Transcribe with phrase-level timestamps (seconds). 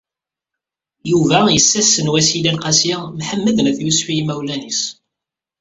[1.11, 4.81] Yuba yessasen Wasila n Qasi Mḥemmed n At Yusef i imawlan-is.